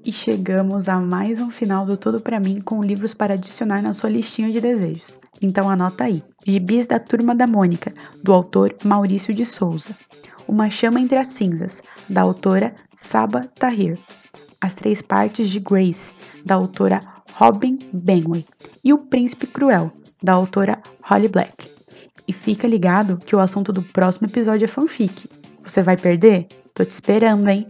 E 0.04 0.12
chegamos 0.12 0.86
a 0.86 1.00
mais 1.00 1.40
um 1.40 1.50
final 1.50 1.86
do 1.86 1.96
Tudo 1.96 2.20
Pra 2.20 2.38
Mim 2.38 2.60
com 2.60 2.84
livros 2.84 3.14
para 3.14 3.34
adicionar 3.34 3.80
na 3.80 3.94
sua 3.94 4.10
listinha 4.10 4.52
de 4.52 4.60
desejos. 4.60 5.18
Então 5.40 5.70
anota 5.70 6.04
aí: 6.04 6.22
Gibis 6.46 6.86
da 6.86 7.00
Turma 7.00 7.34
da 7.34 7.46
Mônica, 7.46 7.94
do 8.22 8.34
autor 8.34 8.74
Maurício 8.84 9.32
de 9.32 9.46
Souza. 9.46 9.96
Uma 10.46 10.68
Chama 10.68 11.00
entre 11.00 11.16
as 11.16 11.28
Cinzas, 11.28 11.82
da 12.06 12.20
autora 12.20 12.74
Saba 12.94 13.48
Tahir. 13.54 13.98
As 14.60 14.74
Três 14.74 15.00
Partes 15.00 15.48
de 15.48 15.58
Grace, 15.58 16.14
da 16.44 16.54
autora 16.54 17.00
Robin 17.32 17.78
Benway. 17.90 18.44
E 18.84 18.92
O 18.92 18.98
Príncipe 18.98 19.46
Cruel, 19.46 19.90
da 20.22 20.34
autora 20.34 20.82
Holly 21.02 21.28
Black. 21.28 21.73
E 22.26 22.32
fica 22.32 22.66
ligado 22.66 23.18
que 23.18 23.36
o 23.36 23.40
assunto 23.40 23.72
do 23.72 23.82
próximo 23.82 24.26
episódio 24.26 24.64
é 24.64 24.68
fanfic. 24.68 25.28
Você 25.62 25.82
vai 25.82 25.96
perder? 25.96 26.46
Tô 26.72 26.84
te 26.84 26.90
esperando, 26.90 27.48
hein? 27.48 27.66